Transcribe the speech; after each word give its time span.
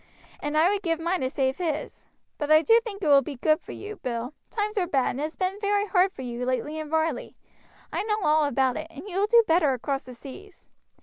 and 0.39 0.57
I 0.57 0.71
would 0.71 0.81
give 0.81 0.99
mine 0.99 1.21
to 1.21 1.29
save 1.29 1.57
his. 1.57 2.05
But 2.39 2.49
I 2.49 2.63
do 2.63 2.79
think 2.83 3.03
it 3.03 3.07
will 3.07 3.21
be 3.21 3.35
good 3.35 3.61
for 3.61 3.71
you, 3.71 3.97
Bill; 3.97 4.33
times 4.49 4.75
are 4.79 4.87
bad, 4.87 5.09
and 5.09 5.19
it 5.19 5.21
has 5.21 5.35
been 5.35 5.59
very 5.61 5.85
hard 5.85 6.11
for 6.11 6.23
you 6.23 6.43
lately 6.43 6.79
in 6.79 6.89
Varley. 6.89 7.35
I 7.93 8.01
know 8.01 8.17
all 8.23 8.45
about 8.45 8.77
it, 8.77 8.87
and 8.89 9.07
you 9.07 9.19
will 9.19 9.27
do 9.27 9.43
better 9.47 9.73
across 9.73 10.05
the 10.05 10.15
seas. 10.15 10.67